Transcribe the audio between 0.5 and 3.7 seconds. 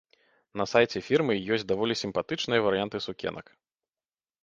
На сайце фірмы ёсць даволі сімпатычныя варыянты сукенак.